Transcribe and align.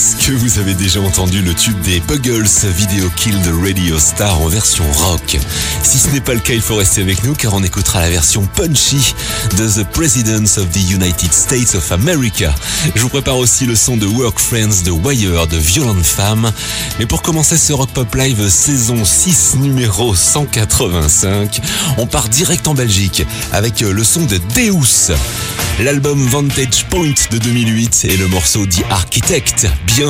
Podcast. 0.00 0.19
que 0.26 0.32
vous 0.32 0.58
avez 0.58 0.74
déjà 0.74 1.00
entendu 1.00 1.40
le 1.40 1.54
tube 1.54 1.80
des 1.80 2.00
Buggles 2.00 2.48
Video 2.76 3.08
Kill 3.16 3.34
the 3.42 3.52
Radio 3.64 3.98
Star 3.98 4.40
en 4.40 4.48
version 4.48 4.84
rock. 4.92 5.38
Si 5.82 5.98
ce 5.98 6.08
n'est 6.10 6.20
pas 6.20 6.34
le 6.34 6.40
cas, 6.40 6.52
il 6.52 6.60
faut 6.60 6.76
rester 6.76 7.00
avec 7.00 7.24
nous 7.24 7.34
car 7.34 7.54
on 7.54 7.62
écoutera 7.62 8.00
la 8.00 8.10
version 8.10 8.46
punchy 8.54 9.14
de 9.56 9.68
The 9.68 9.84
Presidents 9.84 10.58
of 10.58 10.68
the 10.70 10.90
United 10.90 11.32
States 11.32 11.74
of 11.74 11.90
America. 11.92 12.54
Je 12.94 13.00
vous 13.00 13.08
prépare 13.08 13.38
aussi 13.38 13.64
le 13.64 13.74
son 13.74 13.96
de 13.96 14.06
Work 14.06 14.38
Friends 14.38 14.82
de 14.84 14.90
Wire 14.90 15.46
de 15.46 15.56
Violent 15.56 16.02
Femme. 16.02 16.52
Mais 16.98 17.06
pour 17.06 17.22
commencer 17.22 17.56
ce 17.56 17.72
Rock 17.72 17.90
Pop 17.90 18.14
Live 18.14 18.48
saison 18.48 19.04
6 19.04 19.56
numéro 19.56 20.14
185, 20.14 21.60
on 21.96 22.06
part 22.06 22.28
direct 22.28 22.68
en 22.68 22.74
Belgique 22.74 23.24
avec 23.52 23.80
le 23.80 24.04
son 24.04 24.24
de 24.26 24.38
Deus. 24.54 25.12
L'album 25.78 26.26
Vantage 26.26 26.84
Point 26.90 27.14
de 27.30 27.38
2008 27.38 28.04
et 28.04 28.16
le 28.18 28.28
morceau 28.28 28.66
The 28.66 28.82
Architect, 28.90 29.66
bien 29.86 30.09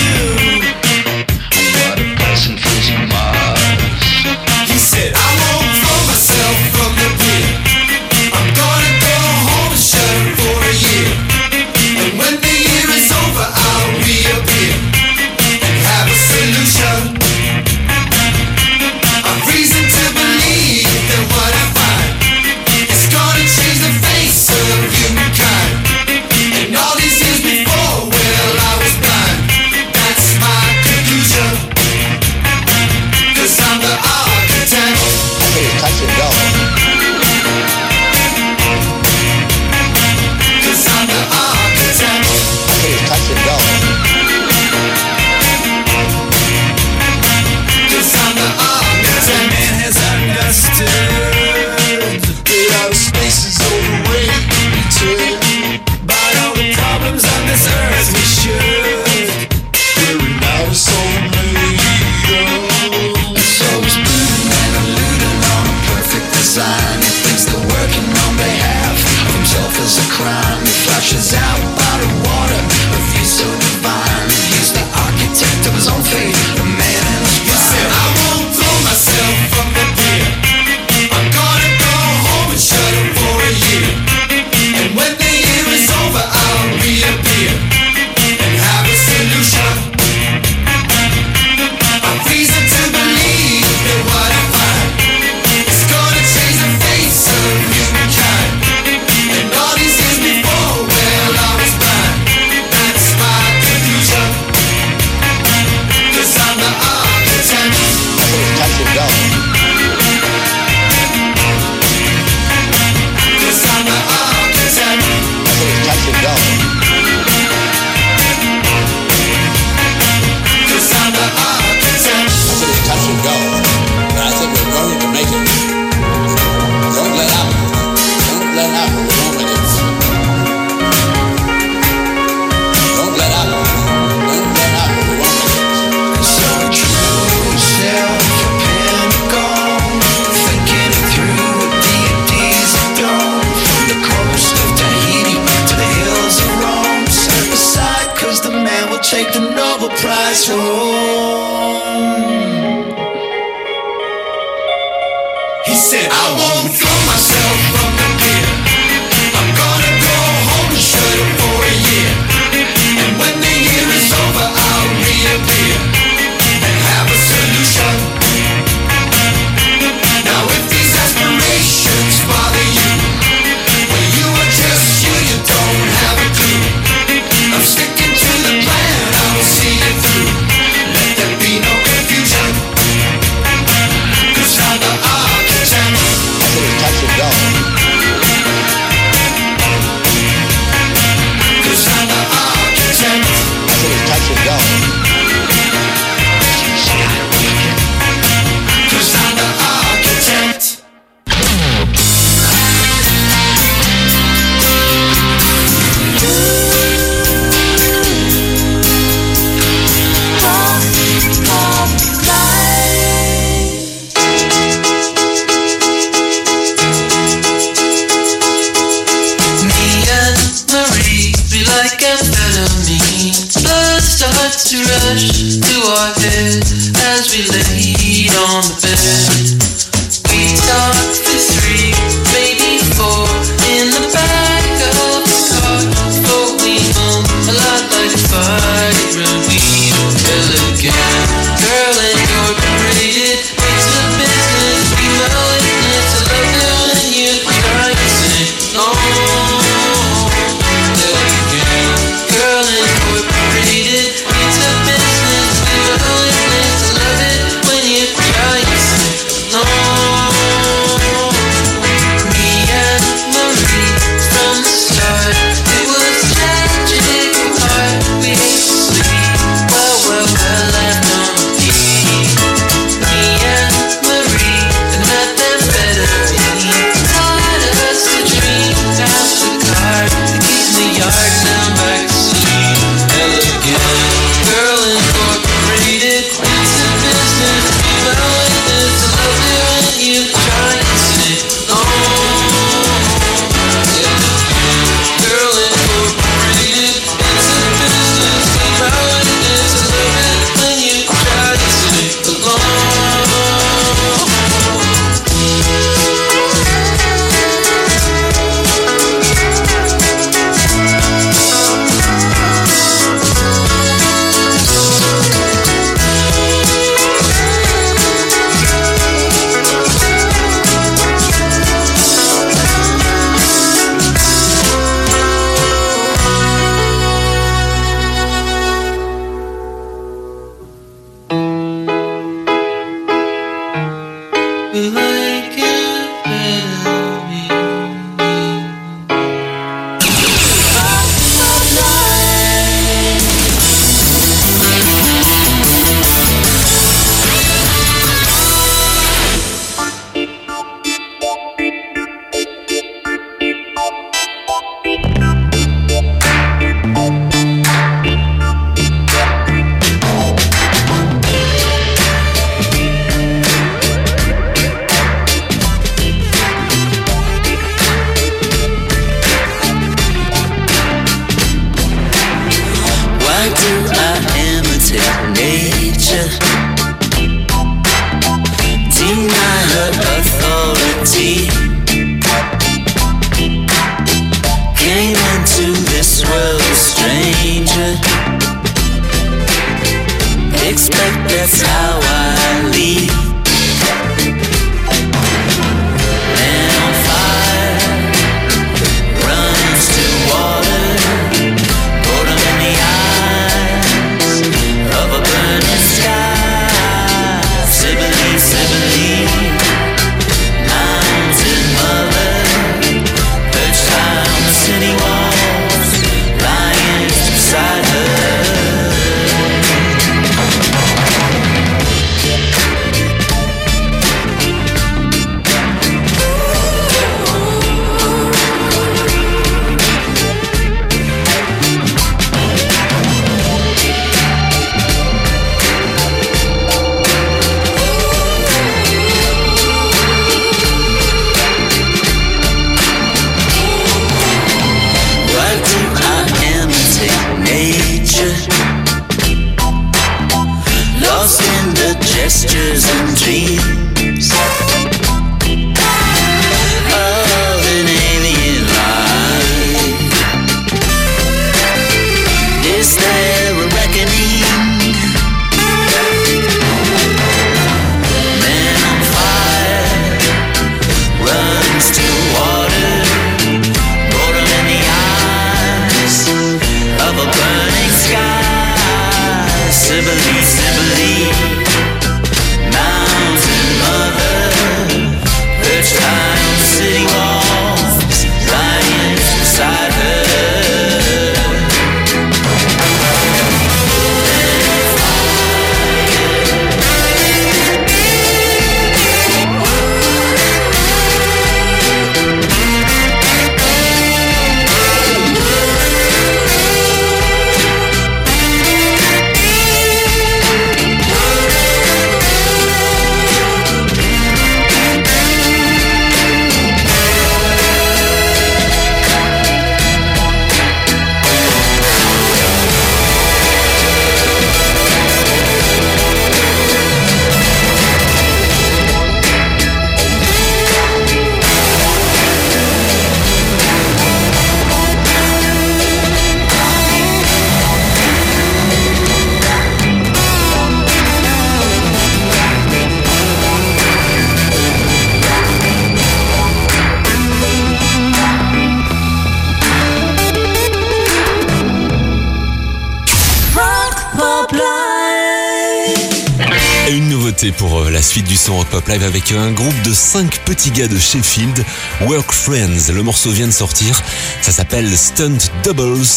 l'émission 558.41 558.57
Rock 558.57 558.69
Pop 558.69 558.87
Live 558.87 559.03
avec 559.03 559.31
un 559.33 559.51
groupe 559.51 559.81
de 559.83 559.93
5 559.93 560.39
petits 560.45 560.71
gars 560.71 560.87
de 560.87 560.97
Sheffield, 560.97 561.63
Work 562.01 562.31
Friends. 562.31 562.91
Le 562.91 563.03
morceau 563.03 563.29
vient 563.29 563.45
de 563.45 563.51
sortir, 563.51 564.01
ça 564.41 564.51
s'appelle 564.51 564.97
Stunt 564.97 565.37
Doubles 565.63 566.07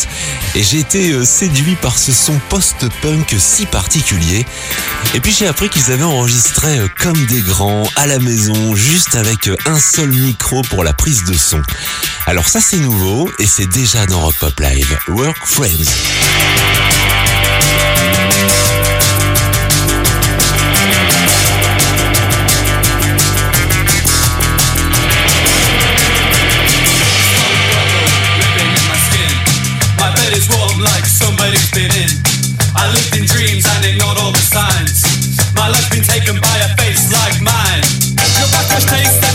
et 0.55 0.63
j'ai 0.63 0.79
été 0.79 1.11
euh, 1.11 1.27
séduit 1.27 1.77
par 1.77 1.99
ce 1.99 2.13
son 2.13 2.39
post-punk 2.49 3.35
si 3.39 3.67
particulier. 3.67 4.47
Et 5.13 5.21
puis 5.21 5.37
j'ai 5.39 5.47
appris 5.47 5.69
qu'ils 5.69 5.93
avaient 5.93 6.03
enregistré 6.03 6.79
euh, 6.79 6.89
comme 6.99 7.27
des 7.27 7.43
grands, 7.43 7.87
à 7.97 8.07
la 8.07 8.19
maison, 8.19 8.75
juste 8.75 9.17
avec 9.17 9.49
euh, 9.49 9.57
un 9.67 9.79
seul 9.79 10.11
micro 10.11 10.63
pour 10.63 10.83
la 10.83 10.95
prise 10.95 11.25
de 11.25 11.35
son. 11.35 11.61
Alors 12.27 12.49
ça 12.49 12.63
c'est 12.63 12.79
nouveau 12.79 13.29
et 13.39 13.47
c'est 13.47 13.69
déjà 13.69 14.07
dans 14.07 14.21
Rock 14.21 14.37
Pop 14.41 14.61
Live, 14.61 14.97
Work 15.09 15.45
Friends. 15.45 16.24
lived 32.95 33.17
in 33.17 33.25
dreams 33.27 33.67
and 33.75 33.85
ignored 33.85 34.19
all 34.19 34.31
the 34.31 34.39
signs. 34.39 35.03
My 35.55 35.69
life 35.69 35.91
been 35.91 36.03
taken 36.03 36.41
by 36.41 36.57
a 36.63 36.69
face 36.79 37.11
like 37.11 37.43
mine. 37.43 37.83
Your 38.39 38.49
back 38.55 38.69
taste 38.71 39.34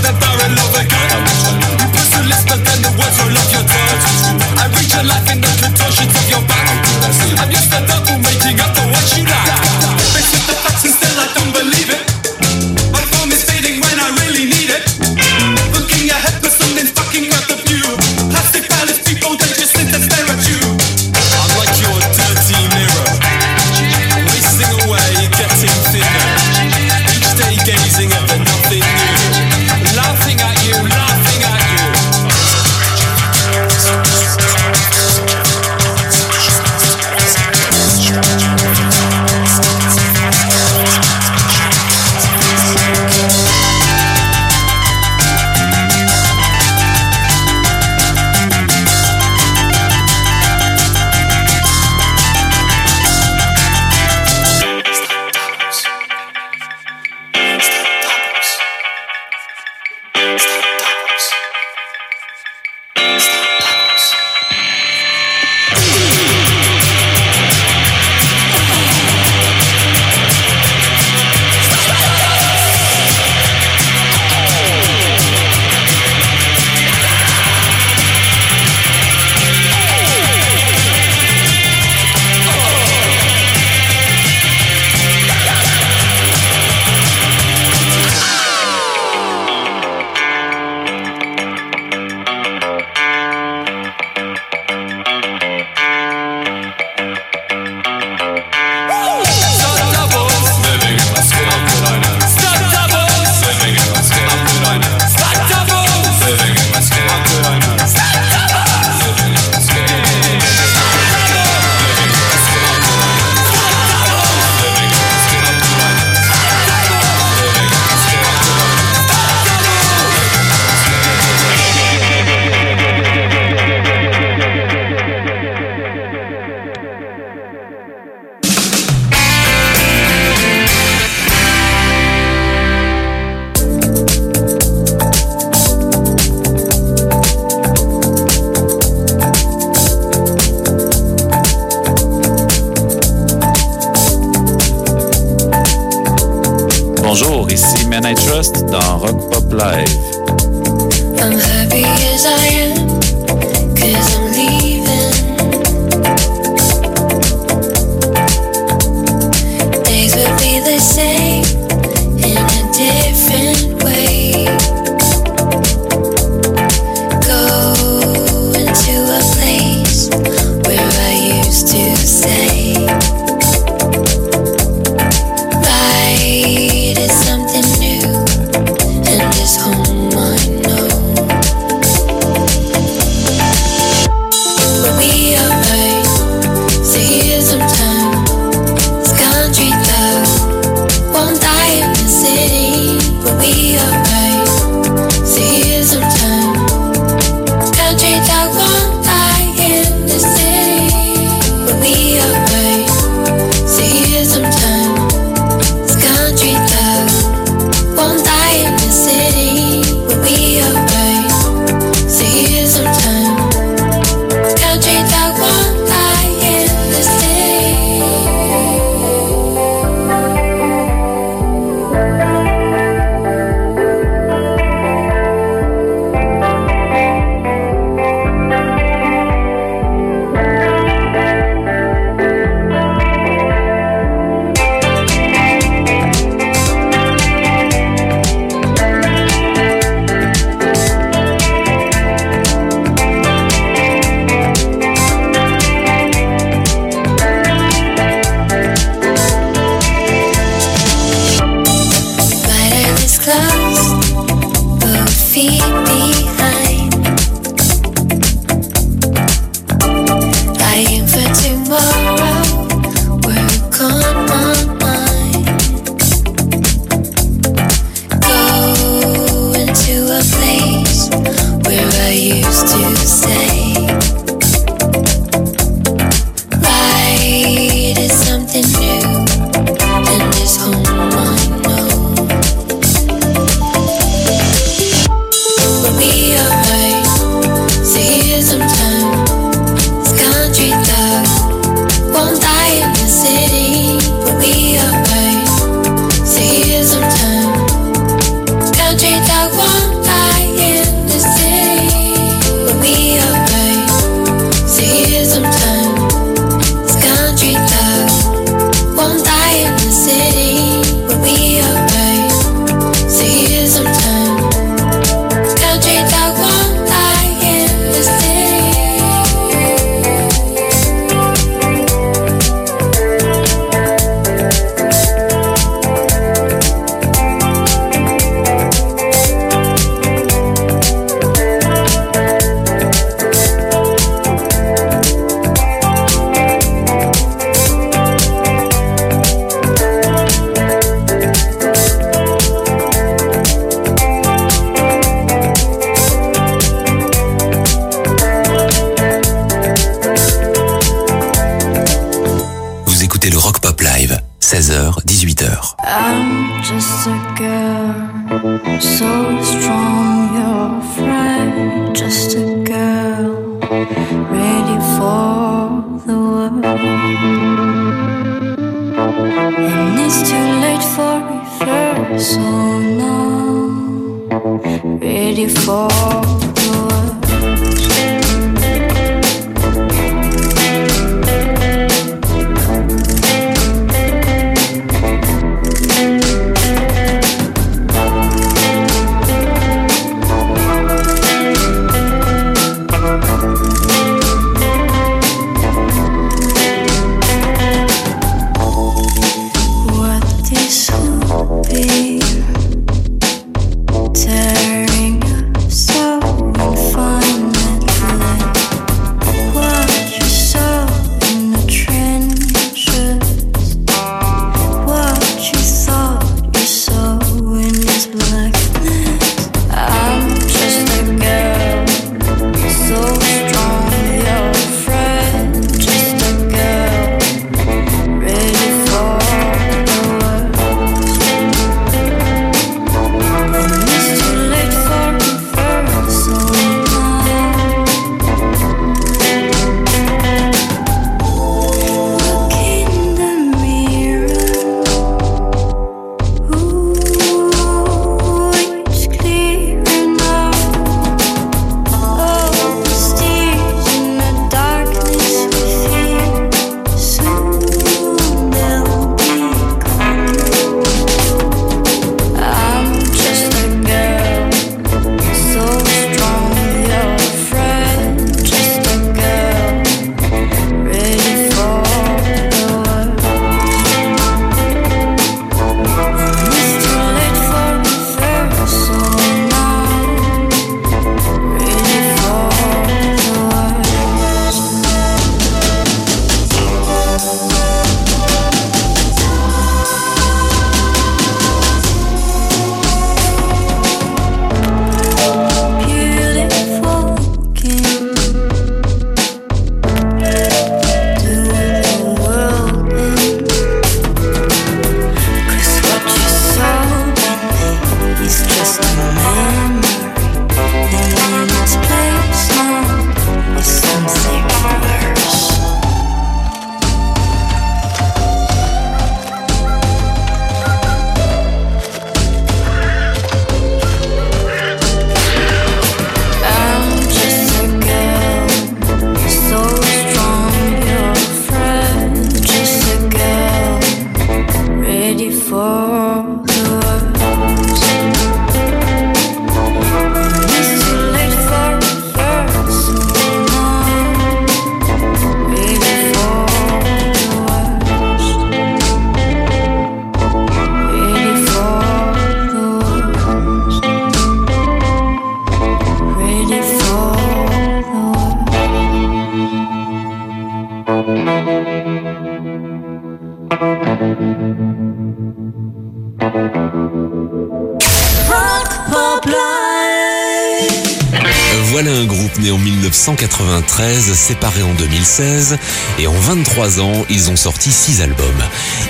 1993, 573.10 574.14
séparé 574.14 574.62
en 574.62 574.74
2016, 574.76 575.58
et 575.98 576.06
en 576.06 576.14
23 576.14 576.80
ans, 576.80 577.06
ils 577.10 577.32
ont 577.32 577.36
sorti 577.36 577.72
6 577.72 578.02
albums. 578.02 578.44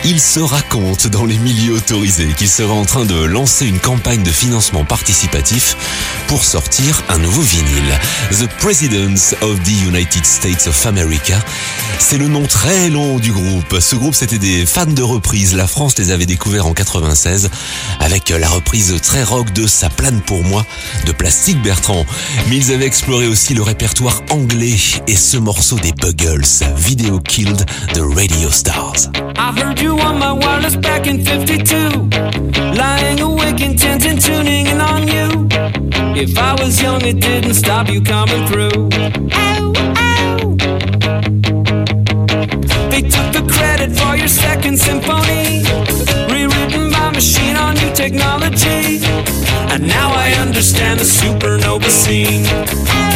Ils 0.04 0.20
se 0.20 0.42
racontent 0.42 1.08
dans 1.08 1.24
les 1.24 1.38
milieux 1.38 1.76
autorisés 1.76 2.34
qu'ils 2.34 2.50
seraient 2.50 2.74
en 2.74 2.84
train 2.84 3.06
de 3.06 3.16
lancer 3.16 3.66
une 3.66 3.80
campagne 3.80 4.24
de 4.24 4.32
financement 4.32 4.84
participatif 4.84 5.78
pour 6.30 6.44
sortir 6.44 7.04
un 7.10 7.18
nouveau 7.18 7.42
vinyle. 7.42 8.00
The 8.30 8.48
Presidents 8.60 9.34
of 9.42 9.60
the 9.64 9.88
United 9.88 10.24
States 10.24 10.68
of 10.68 10.86
America. 10.86 11.34
C'est 11.98 12.20
le 12.20 12.28
nom 12.28 12.46
très 12.46 12.92
long 12.92 13.18
du 13.18 13.32
groupe. 13.32 13.80
Ce 13.80 13.96
groupe, 13.96 14.14
c'était 14.14 14.38
des 14.38 14.68
fans 14.68 14.86
de 14.86 15.02
reprise. 15.02 15.56
La 15.56 15.66
France 15.66 15.98
les 15.98 16.12
avait 16.12 16.28
découverts 16.28 16.68
en 16.68 16.74
96 16.74 17.50
avec 18.00 18.30
la 18.30 18.48
reprise 18.48 18.96
très 19.02 19.24
rock 19.24 19.52
de 19.54 19.66
Ça 19.66 19.90
plane 19.90 20.22
pour 20.22 20.44
moi 20.44 20.64
de 21.08 21.12
Plastique 21.12 21.62
Bertrand. 21.64 22.06
Mais 22.48 22.58
ils 22.58 22.72
avaient 22.72 22.86
exploré 22.86 23.28
aussi 23.28 23.56
le 23.56 23.64
répertoire 23.64 24.22
anglais 24.30 24.78
et 25.08 25.16
ce 25.16 25.38
morceau 25.38 25.78
des 25.80 25.94
Buggles, 25.94 26.46
Video 26.78 27.20
Killed 27.20 27.66
the 27.94 28.02
Radio 28.16 28.52
Stars. 28.52 29.10
I 29.36 29.60
heard 29.60 29.80
you 29.82 29.98
on 30.00 30.20
my 30.20 30.32
wireless 30.32 30.76
back 30.76 31.08
in 31.08 31.24
52. 31.24 32.10
Lying 32.76 33.20
awake, 33.20 33.62
intent 33.62 34.06
and 34.06 34.22
tuning 34.22 34.68
in 34.68 34.80
on 34.80 35.08
you. 35.08 35.19
If 36.22 36.38
I 36.38 36.54
was 36.62 36.82
young, 36.82 37.02
it 37.06 37.22
didn't 37.22 37.54
stop 37.54 37.88
you 37.88 38.02
coming 38.02 38.46
through. 38.46 38.90
Ow, 39.32 39.74
ow. 39.96 40.38
They 42.92 43.04
took 43.04 43.32
the 43.32 43.48
credit 43.50 43.98
for 43.98 44.18
your 44.18 44.28
second 44.28 44.78
symphony. 44.78 45.64
Rewritten 46.30 46.92
by 46.92 47.12
machine 47.12 47.56
on 47.56 47.76
new 47.76 47.94
technology. 47.96 49.00
And 49.72 49.88
now 49.88 50.12
I 50.12 50.32
understand 50.42 51.00
the 51.00 51.06
supernova 51.06 51.90
scene. 51.90 53.09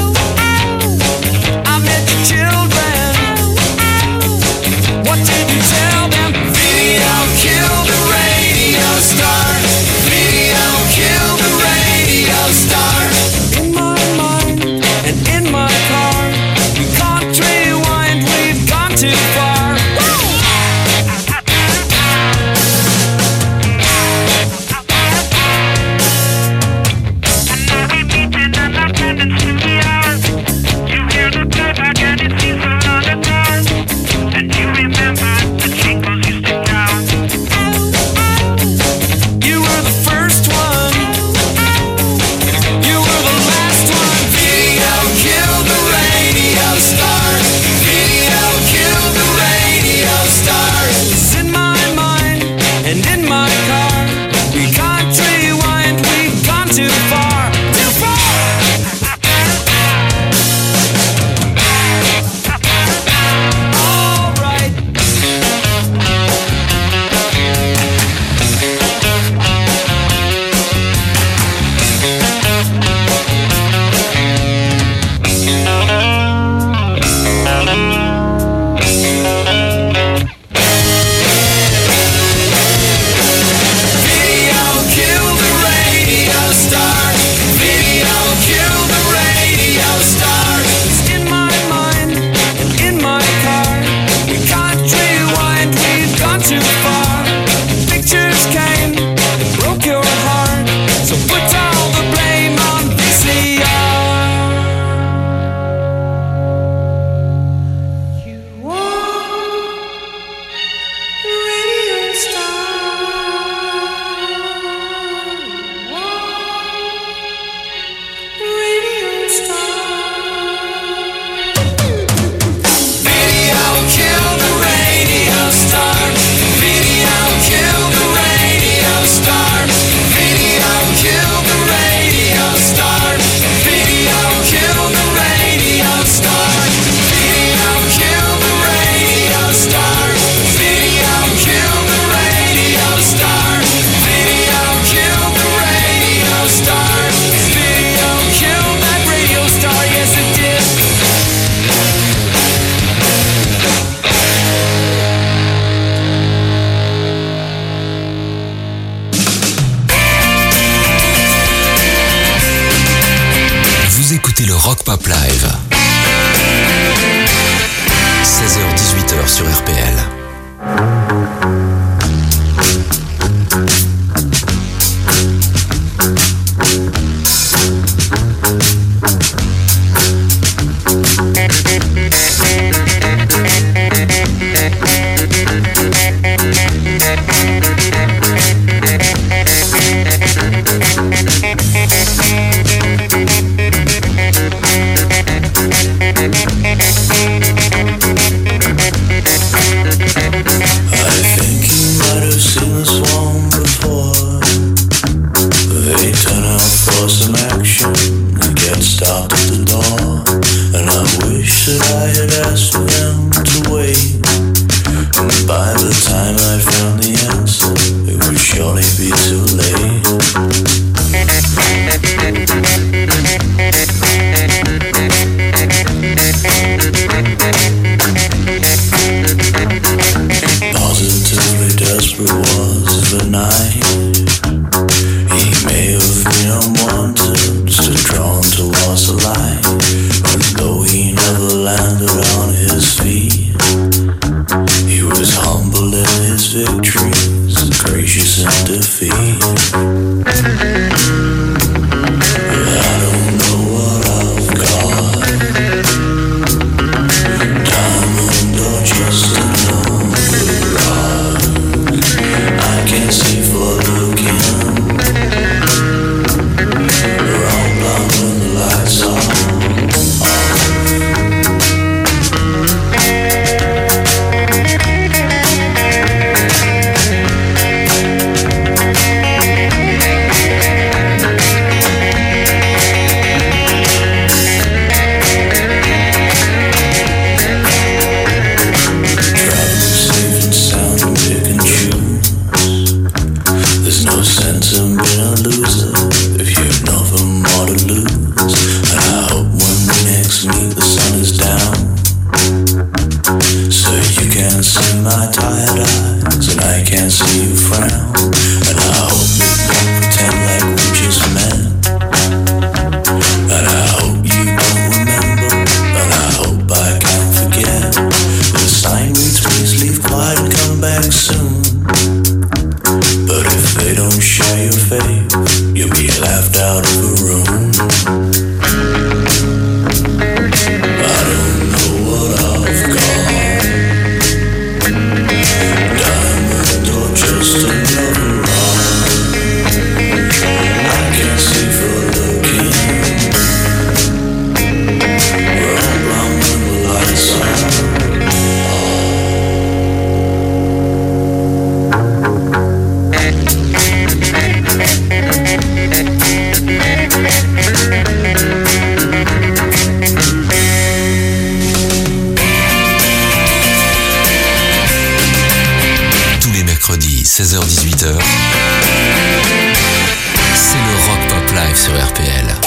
Live 371.64 371.78
sur 371.78 371.94
RPL. 371.94 372.63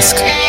Минск. 0.00 0.39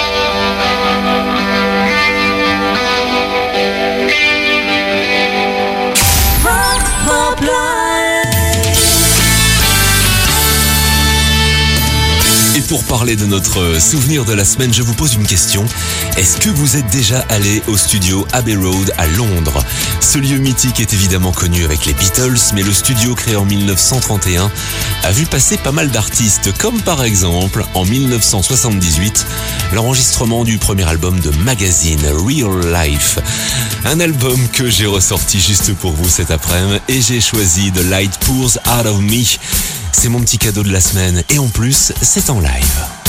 Pour 12.72 12.84
parler 12.86 13.18
de 13.18 13.26
notre 13.26 13.82
souvenir 13.82 14.24
de 14.24 14.32
la 14.32 14.46
semaine, 14.46 14.74
je 14.74 14.82
vous 14.82 14.94
pose 14.94 15.16
une 15.16 15.28
question. 15.28 15.66
Est-ce 16.16 16.38
que 16.38 16.48
vous 16.48 16.78
êtes 16.78 16.88
déjà 16.88 17.20
allé 17.28 17.62
au 17.68 17.76
studio 17.76 18.26
Abbey 18.32 18.56
Road 18.56 18.94
à 18.98 19.08
Londres? 19.08 19.62
Ce 20.00 20.18
lieu 20.18 20.38
mythique 20.38 20.80
est 20.80 20.94
évidemment 20.94 21.34
connu 21.34 21.66
avec 21.66 21.86
les 21.86 21.92
Beatles, 21.92 22.40
mais 22.54 22.64
le 22.64 22.72
studio 22.72 23.14
créé 23.14 23.36
en 23.36 23.44
1931 23.44 24.50
a 25.04 25.12
vu 25.12 25.26
passer 25.26 25.58
pas 25.58 25.74
mal 25.74 25.92
d'artistes, 25.92 26.58
comme 26.60 26.80
par 26.80 27.04
exemple 27.04 27.66
en 27.74 27.84
1978 27.84 29.26
l'enregistrement 29.74 30.46
du 30.46 30.58
premier 30.58 30.88
album 30.88 31.20
de 31.20 31.32
Magazine, 31.44 32.00
Real 32.26 32.72
Life. 32.72 33.20
Un 33.84 34.00
album 34.00 34.40
que 34.54 34.70
j'ai 34.70 34.86
ressorti 34.86 35.42
juste 35.42 35.74
pour 35.74 35.92
vous 35.92 36.08
cet 36.08 36.32
après-midi 36.32 36.80
et 36.88 37.02
j'ai 37.02 37.20
choisi 37.20 37.70
The 37.74 37.84
Light 37.90 38.18
Pours 38.20 38.58
Out 38.66 38.86
of 38.86 39.02
Me. 39.02 39.26
C'est 39.92 40.10
mon 40.10 40.20
petit 40.22 40.38
cadeau 40.38 40.64
de 40.64 40.72
la 40.72 40.82
semaine 40.82 41.24
et 41.30 41.40
en 41.40 41.48
plus, 41.48 41.94
c'est 42.02 42.30
en 42.30 42.40
live. 42.40 43.01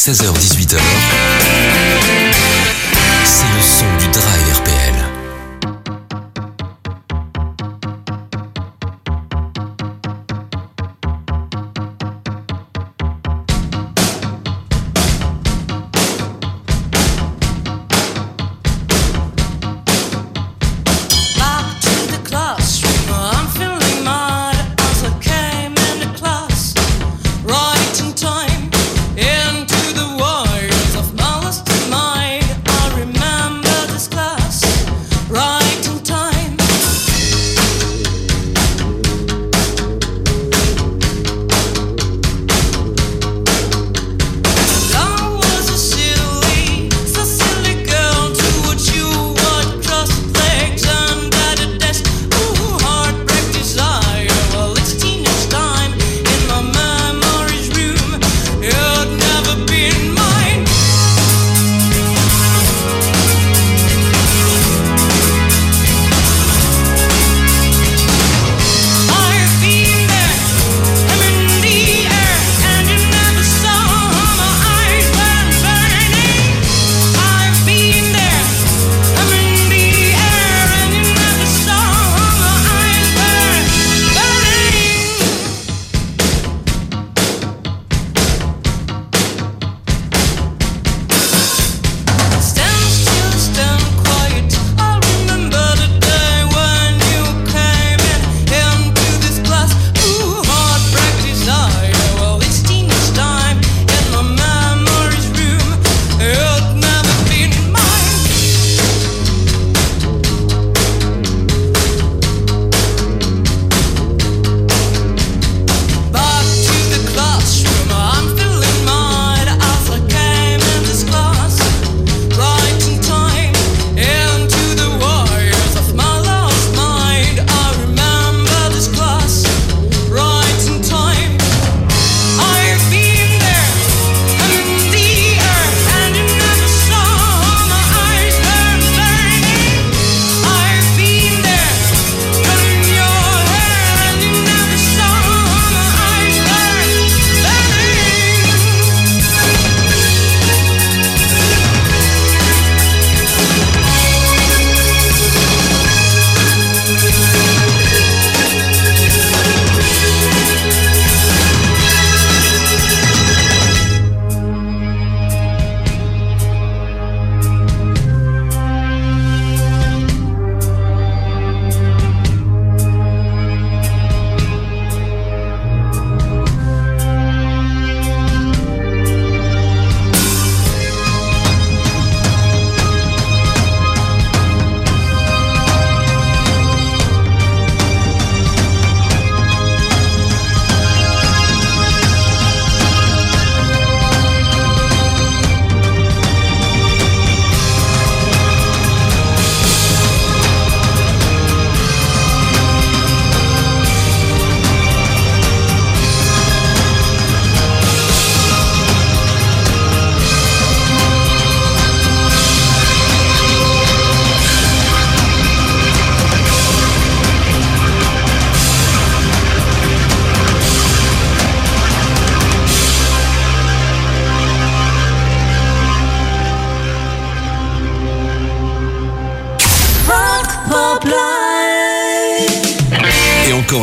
16h-18h 0.00 1.19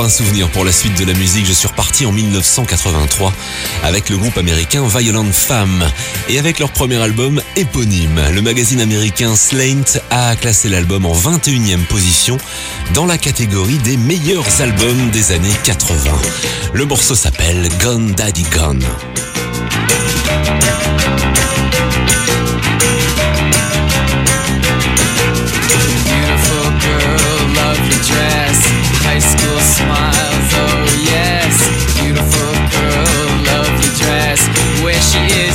souvenir 0.09 0.49
pour 0.49 0.63
la 0.63 0.71
suite 0.71 0.97
de 0.97 1.05
la 1.05 1.13
musique. 1.13 1.45
Je 1.45 1.53
suis 1.53 1.67
reparti 1.67 2.05
en 2.05 2.11
1983 2.11 3.33
avec 3.83 4.09
le 4.09 4.17
groupe 4.17 4.37
américain 4.37 4.83
Violent 4.87 5.31
Femmes 5.31 5.85
et 6.29 6.39
avec 6.39 6.59
leur 6.59 6.71
premier 6.71 6.97
album 6.97 7.41
éponyme. 7.55 8.21
Le 8.33 8.41
magazine 8.41 8.81
américain 8.81 9.35
Slate 9.35 10.03
a 10.09 10.35
classé 10.35 10.69
l'album 10.69 11.05
en 11.05 11.13
21e 11.13 11.85
position 11.85 12.37
dans 12.93 13.05
la 13.05 13.17
catégorie 13.17 13.77
des 13.79 13.97
meilleurs 13.97 14.61
albums 14.61 15.09
des 15.11 15.31
années 15.31 15.55
80. 15.63 16.11
Le 16.73 16.85
morceau 16.85 17.15
s'appelle 17.15 17.69
Gone 17.79 18.13
Daddy 18.13 18.45
Gone. 18.53 18.83
smiles, 29.67 30.49
oh 30.63 30.85
yes. 31.03 31.53
Beautiful 31.99 32.53
girl, 32.71 33.27
lovely 33.51 33.91
dress. 33.99 34.39
Where 34.81 35.01
she 35.01 35.19
is. 35.43 35.46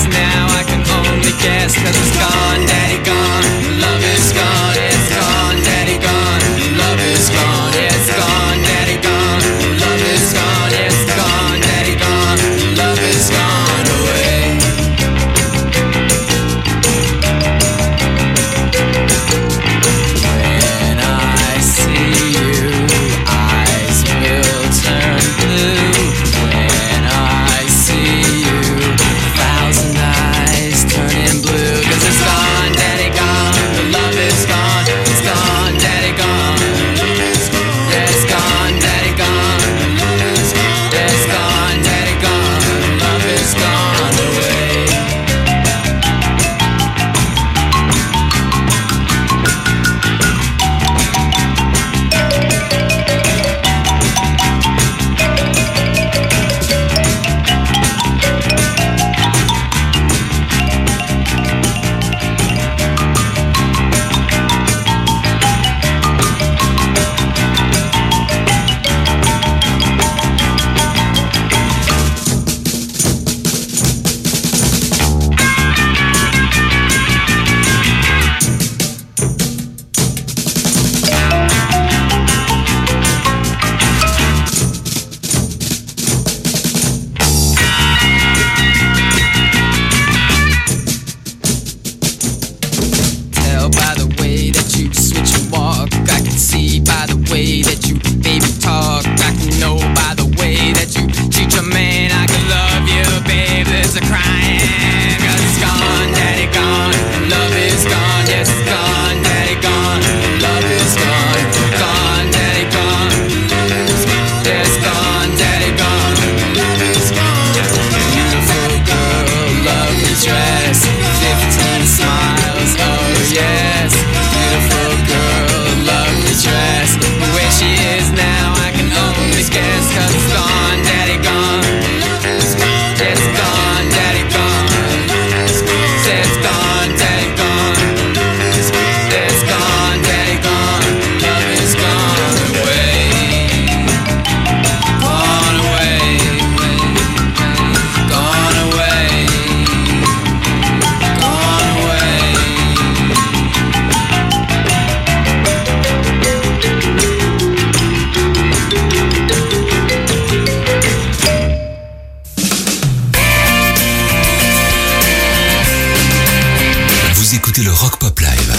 Écoutez 167.35 167.63
le 167.63 167.73
Rock 167.73 167.97
Pop 167.97 168.21
Live. 168.21 168.52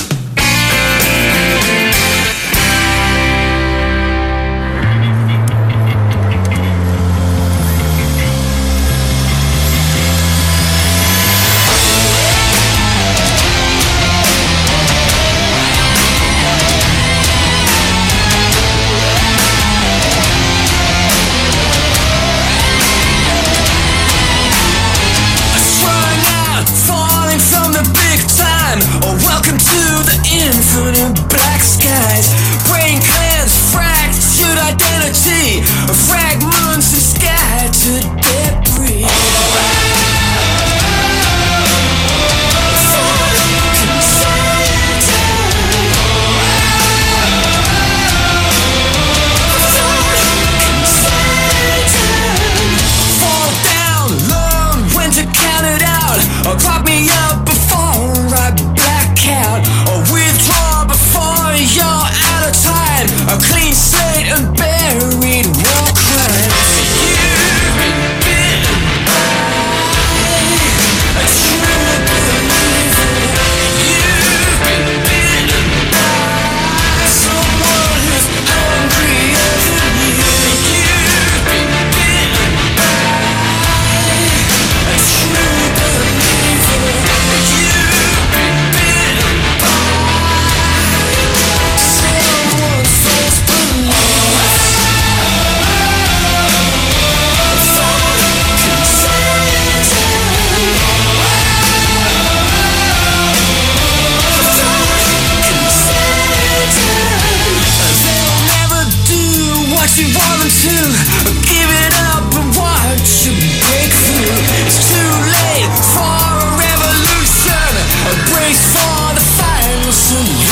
soon. 119.93 120.42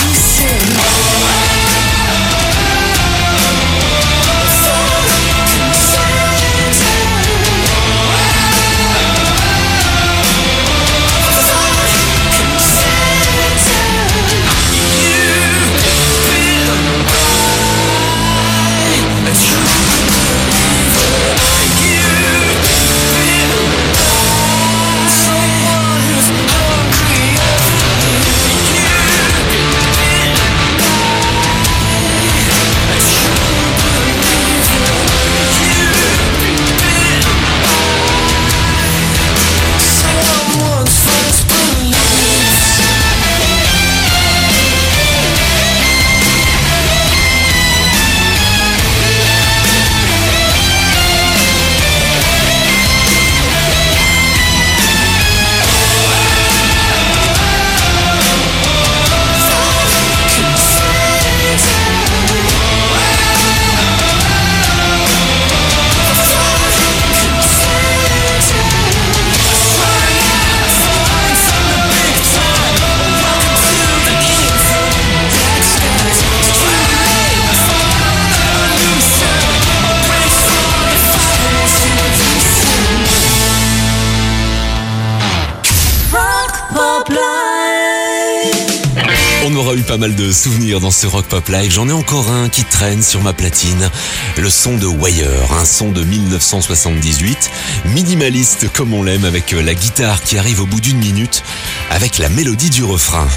De 90.22 90.32
souvenirs 90.32 90.80
dans 90.80 90.92
ce 90.92 91.08
Rock 91.08 91.26
Pop 91.26 91.48
Live. 91.50 91.72
J'en 91.72 91.90
ai 91.90 91.92
encore 91.92 92.30
un 92.30 92.48
qui 92.48 92.64
traîne 92.64 93.02
sur 93.02 93.22
ma 93.22 93.34
platine. 93.34 93.90
Le 94.38 94.50
son 94.50 94.78
de 94.78 94.86
Wire, 94.86 95.52
un 95.60 95.66
son 95.66 95.92
de 95.92 96.04
1978. 96.04 97.50
Minimaliste 97.86 98.72
comme 98.72 98.94
on 98.94 99.04
l'aime 99.04 99.26
avec 99.26 99.52
la 99.52 99.74
guitare 99.74 100.22
qui 100.22 100.38
arrive 100.38 100.62
au 100.62 100.66
bout 100.66 100.80
d'une 100.80 100.98
minute 100.98 101.44
avec 101.90 102.20
la 102.20 102.30
mélodie 102.30 102.70
du 102.70 102.84
refrain. 102.84 103.28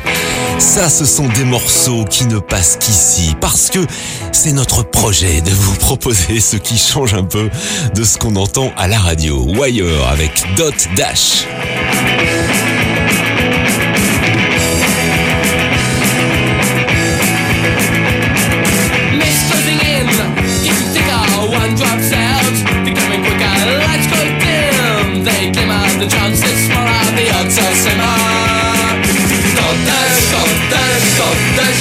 Ça, 0.59 0.91
ce 0.91 1.07
sont 1.07 1.29
des 1.29 1.45
morceaux 1.45 2.05
qui 2.05 2.27
ne 2.27 2.39
passent 2.39 2.77
qu'ici 2.79 3.35
parce 3.41 3.71
que 3.71 3.81
c'est 4.33 4.53
notre 4.53 4.83
projet 4.83 5.41
de 5.41 5.51
vous 5.51 5.77
proposer 5.77 6.39
ce 6.41 6.57
qui 6.57 6.77
change 6.77 7.15
un 7.15 7.25
peu 7.25 7.49
de 7.95 8.05
ce 8.05 8.19
qu'on 8.19 8.37
entend 8.37 8.73
à 8.77 8.89
la 8.89 8.99
radio. 8.99 9.43
Wire 9.57 10.07
avec 10.09 10.45
Dot 10.57 10.89
Dash. 10.97 11.47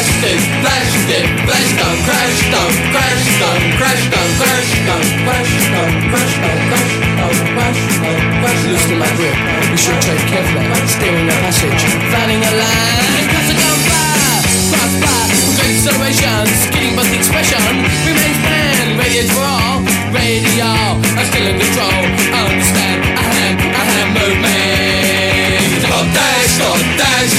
Flash! 0.59 1.63
stomp, 1.71 1.99
crash, 2.03 2.35
stomp, 2.43 2.75
crash, 2.91 3.23
stomp, 3.31 3.63
crash, 3.79 4.03
stomp, 4.03 4.35
crash, 4.35 4.75
stomp, 4.83 5.23
crash, 5.23 5.55
stomp, 5.63 5.95
crash, 6.11 6.35
stomp, 6.35 6.61
crash, 6.67 6.99
stomp, 6.99 7.47
crash, 7.55 7.79
stomp, 7.95 8.23
crash, 8.43 8.61
Loosen 8.67 8.97
my 8.99 9.07
grip, 9.15 9.37
you 9.71 9.77
should 9.79 9.99
tread 10.03 10.19
carefully, 10.27 10.67
steering 10.87 11.27
the 11.27 11.35
passage, 11.43 11.83
fanning 12.11 12.43
a 12.43 12.51
line, 12.59 13.23
because 13.23 13.47
I 13.47 13.55
gone 13.59 13.81
far, 13.87 14.39
far, 14.71 14.87
far, 14.99 15.23
acceleration, 15.63 16.43
skidding 16.63 16.95
but 16.95 17.07
the 17.07 17.17
expression 17.23 17.59
remains 18.03 18.39
man, 18.43 18.99
radio 18.99 19.23
draw, 19.31 19.79
radio, 20.11 20.67
I'm 21.15 21.25
still 21.27 21.47
in 21.47 21.55
control, 21.59 22.03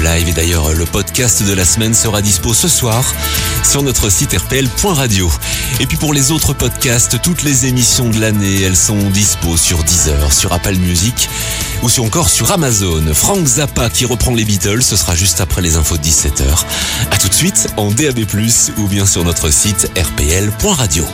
Live 0.00 0.28
et 0.28 0.32
d'ailleurs 0.32 0.72
le 0.72 0.84
podcast 0.86 1.42
de 1.42 1.52
la 1.52 1.64
semaine 1.64 1.94
sera 1.94 2.22
dispo 2.22 2.54
ce 2.54 2.68
soir 2.68 3.04
sur 3.62 3.82
notre 3.82 4.10
site 4.10 4.32
rpl.radio. 4.32 5.30
Et 5.80 5.86
puis 5.86 5.96
pour 5.96 6.14
les 6.14 6.30
autres 6.30 6.54
podcasts, 6.54 7.20
toutes 7.22 7.42
les 7.42 7.66
émissions 7.66 8.08
de 8.08 8.18
l'année, 8.18 8.62
elles 8.62 8.76
sont 8.76 9.10
dispo 9.10 9.56
sur 9.56 9.82
Deezer, 9.84 10.32
sur 10.32 10.52
Apple 10.52 10.76
Music 10.76 11.28
ou 11.82 11.88
sur 11.88 12.04
encore 12.04 12.30
sur 12.30 12.50
Amazon. 12.50 13.02
Frank 13.14 13.46
Zappa 13.46 13.90
qui 13.90 14.04
reprend 14.04 14.34
les 14.34 14.44
Beatles, 14.44 14.82
ce 14.82 14.96
sera 14.96 15.14
juste 15.14 15.40
après 15.40 15.62
les 15.62 15.76
infos 15.76 15.96
de 15.96 16.02
17h. 16.02 16.64
A 17.10 17.18
tout 17.18 17.28
de 17.28 17.34
suite 17.34 17.68
en 17.76 17.90
DAB+, 17.90 18.20
ou 18.78 18.88
bien 18.88 19.06
sur 19.06 19.24
notre 19.24 19.50
site 19.50 19.90
rpl.radio. 19.96 21.04